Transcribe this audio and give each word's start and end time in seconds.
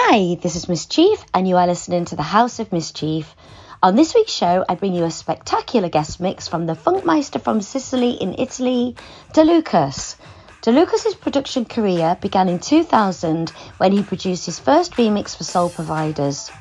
Hi, 0.00 0.36
this 0.36 0.54
is 0.54 0.68
Miss 0.68 0.86
Chief, 0.86 1.22
and 1.34 1.46
you 1.48 1.56
are 1.56 1.66
listening 1.66 2.04
to 2.04 2.14
the 2.14 2.22
House 2.22 2.60
of 2.60 2.70
Miss 2.72 2.92
Chief. 2.92 3.34
On 3.82 3.96
this 3.96 4.14
week's 4.14 4.32
show, 4.32 4.64
I 4.68 4.76
bring 4.76 4.94
you 4.94 5.02
a 5.02 5.10
spectacular 5.10 5.88
guest 5.88 6.20
mix 6.20 6.46
from 6.46 6.66
the 6.66 6.74
Funkmeister 6.74 7.42
from 7.42 7.60
Sicily 7.60 8.12
in 8.12 8.36
Italy, 8.38 8.94
Da 9.32 9.42
Lukas. 9.42 10.14
Da 10.62 10.70
Lukas's 10.70 11.16
production 11.16 11.64
career 11.64 12.16
began 12.20 12.48
in 12.48 12.60
2000 12.60 13.50
when 13.78 13.90
he 13.90 14.04
produced 14.04 14.46
his 14.46 14.60
first 14.60 14.92
remix 14.92 15.36
for 15.36 15.42
Soul 15.42 15.68
Providers. 15.68 16.52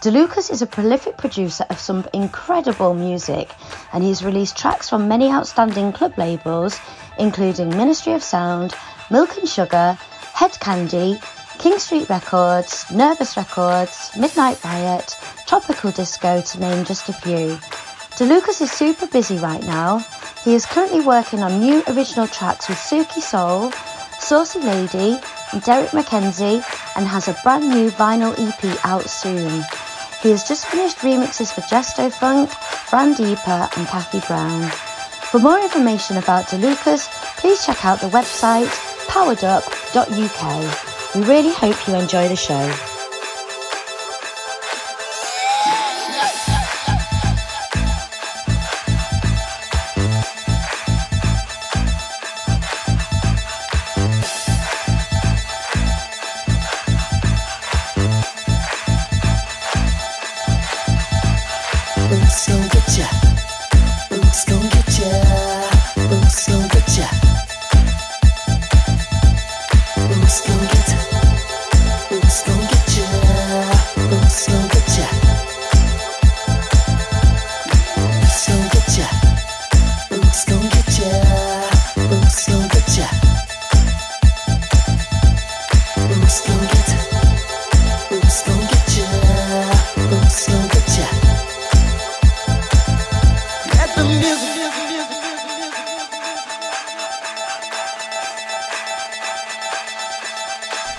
Da 0.00 0.10
Lukas 0.10 0.48
is 0.48 0.62
a 0.62 0.66
prolific 0.66 1.18
producer 1.18 1.66
of 1.68 1.78
some 1.78 2.08
incredible 2.14 2.94
music, 2.94 3.50
and 3.92 4.02
he's 4.02 4.24
released 4.24 4.56
tracks 4.56 4.88
from 4.88 5.08
many 5.08 5.30
outstanding 5.30 5.92
club 5.92 6.16
labels, 6.16 6.80
including 7.18 7.68
Ministry 7.68 8.14
of 8.14 8.22
Sound, 8.22 8.74
Milk 9.10 9.36
and 9.36 9.46
Sugar, 9.46 9.98
Head 10.32 10.58
Candy, 10.58 11.20
King 11.58 11.78
Street 11.78 12.08
Records, 12.08 12.90
Nervous 12.90 13.36
Records, 13.36 14.10
Midnight 14.16 14.62
Riot, 14.64 15.16
Tropical 15.46 15.90
Disco, 15.90 16.40
to 16.40 16.60
name 16.60 16.84
just 16.84 17.08
a 17.08 17.12
few. 17.12 17.58
Da 18.16 18.26
Lukas 18.26 18.60
is 18.60 18.70
super 18.70 19.06
busy 19.06 19.38
right 19.38 19.62
now. 19.62 19.98
He 20.44 20.54
is 20.54 20.66
currently 20.66 21.00
working 21.00 21.42
on 21.42 21.60
new 21.60 21.82
original 21.88 22.26
tracks 22.26 22.68
with 22.68 22.78
Suki 22.78 23.20
Soul, 23.20 23.70
Saucy 24.18 24.58
Lady, 24.60 25.18
and 25.52 25.62
Derek 25.62 25.90
McKenzie, 25.90 26.64
and 26.96 27.06
has 27.06 27.28
a 27.28 27.36
brand 27.42 27.68
new 27.68 27.90
vinyl 27.90 28.34
EP 28.38 28.84
out 28.84 29.08
soon. 29.08 29.64
He 30.22 30.30
has 30.30 30.44
just 30.46 30.66
finished 30.66 30.98
remixes 30.98 31.52
for 31.52 31.62
Jestofunk, 31.62 32.50
Fran 32.88 33.14
Deeper, 33.14 33.68
and 33.76 33.86
Kathy 33.86 34.20
Brown. 34.26 34.68
For 35.30 35.38
more 35.40 35.58
information 35.58 36.16
about 36.16 36.48
Da 36.50 36.58
Lukas, 36.58 37.08
please 37.38 37.64
check 37.64 37.84
out 37.84 38.00
the 38.00 38.08
website 38.08 38.68
poweredup.uk. 39.08 40.91
We 41.14 41.20
really 41.24 41.52
hope 41.52 41.76
you 41.86 41.94
enjoy 41.94 42.28
the 42.28 42.36
show. 42.36 42.91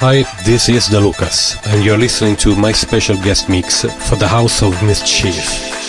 Hi, 0.06 0.24
this 0.44 0.68
is 0.68 0.90
Da 0.90 1.00
Lukas, 1.00 1.56
and 1.66 1.82
you're 1.82 1.98
listening 1.98 2.36
to 2.44 2.58
my 2.58 2.74
special 2.74 3.16
guest 3.16 3.48
mix 3.48 3.86
for 4.10 4.18
the 4.18 4.28
House 4.28 4.62
of 4.62 4.84
Miss 4.84 5.02
Chief. 5.02 5.83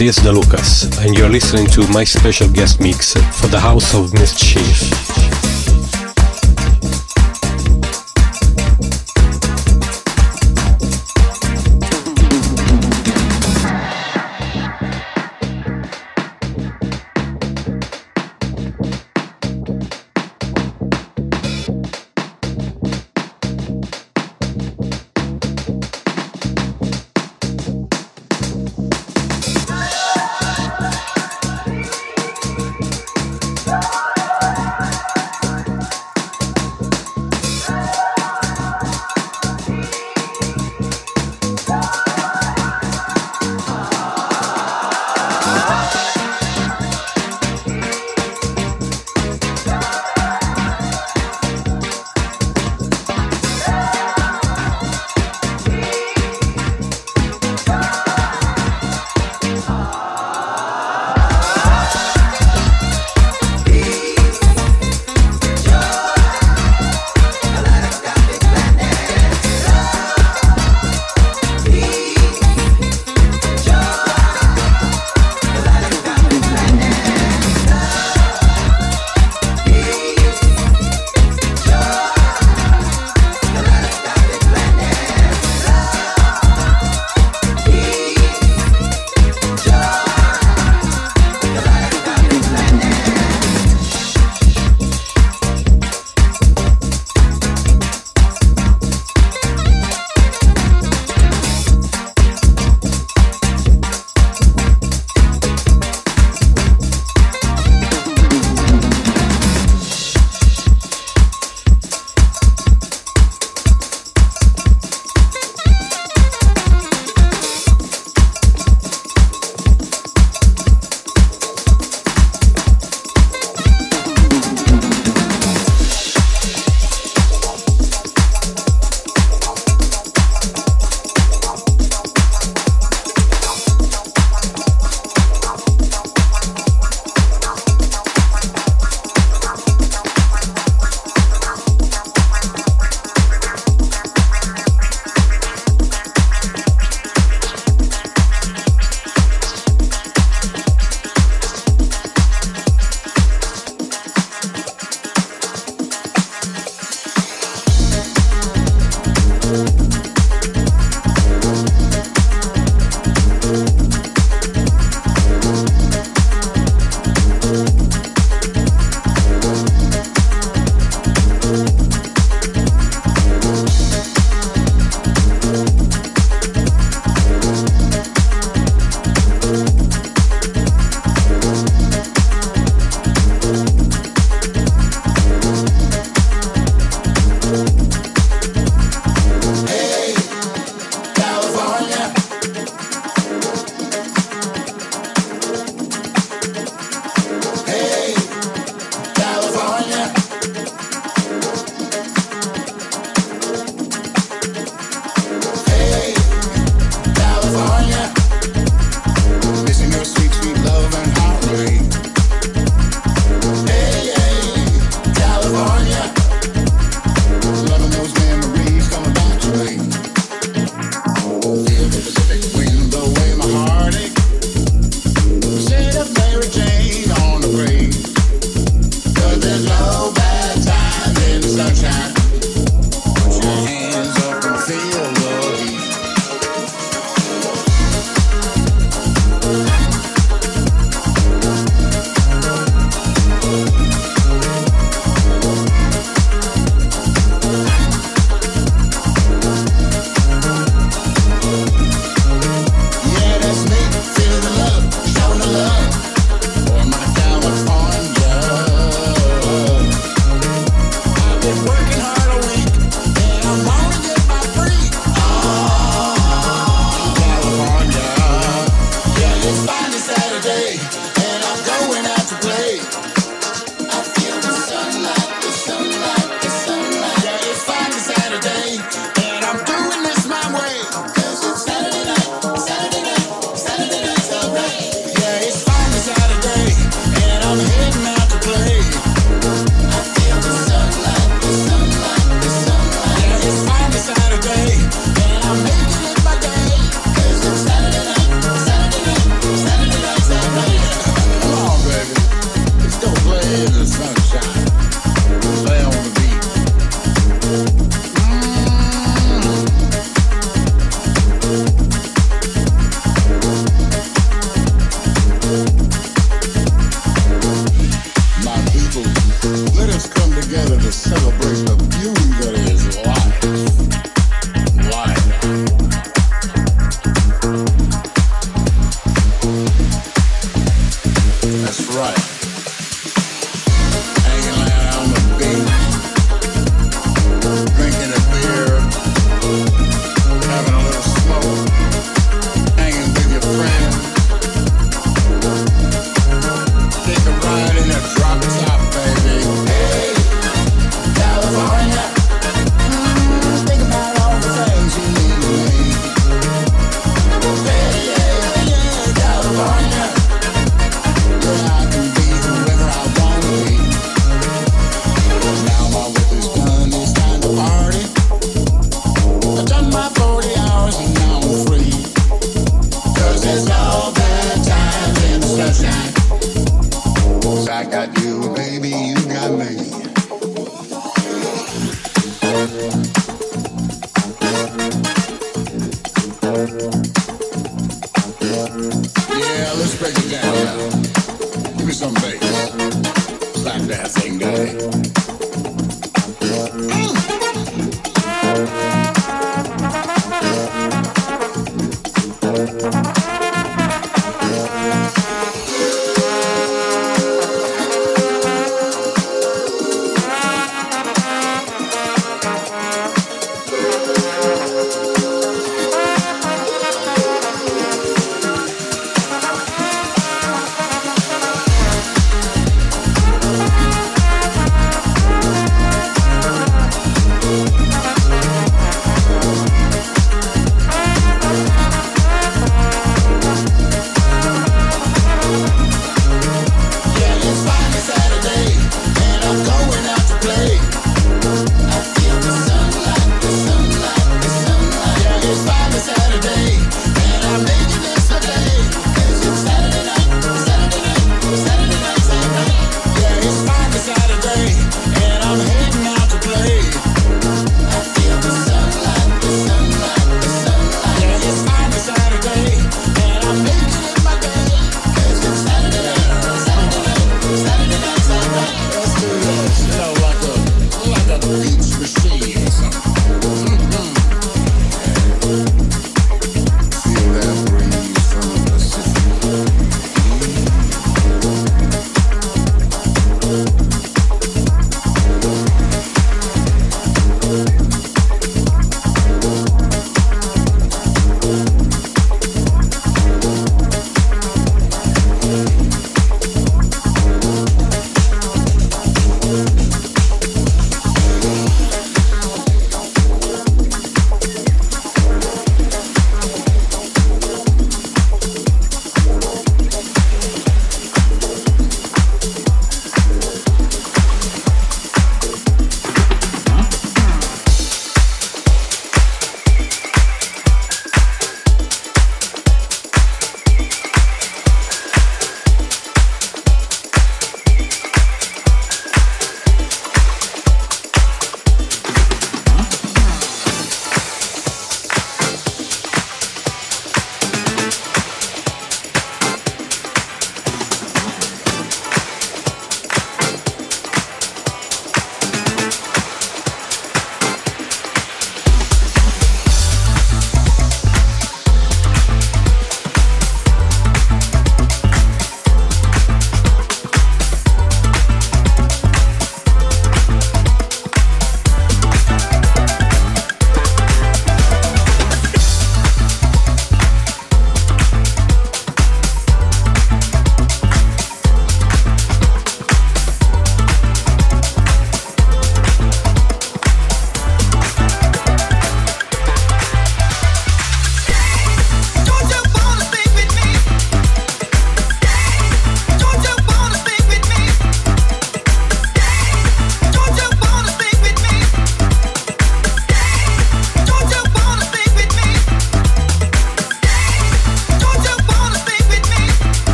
Is 0.00 0.14
Da 0.22 0.30
Lukas, 0.30 0.84
and 1.00 1.18
you're 1.18 1.28
listening 1.28 1.66
to 1.66 1.84
my 1.88 2.04
special 2.04 2.48
guest 2.48 2.78
mix 2.78 3.14
for 3.40 3.48
the 3.48 3.58
House 3.58 3.94
of 3.94 4.12
Miss 4.12 4.32
Chief. 4.32 5.07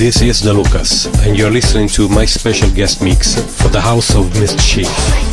This 0.00 0.22
is 0.22 0.40
Da 0.40 0.52
Lukas, 0.52 1.04
and 1.26 1.36
you're 1.36 1.50
listening 1.50 1.86
to 1.88 2.08
my 2.08 2.24
special 2.24 2.70
guest 2.70 3.02
mix 3.02 3.34
for 3.60 3.68
the 3.68 3.82
House 3.82 4.14
of 4.14 4.32
Miss 4.40 4.56
Chief. 4.66 5.29